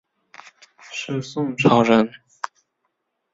[0.91, 2.09] 是宋朝人。